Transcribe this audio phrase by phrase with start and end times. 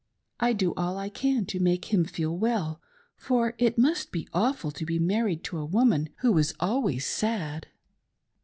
[0.39, 2.81] I do all I can to make him feel well,
[3.17, 7.67] for it must be awful to be married to a woman who is always sad."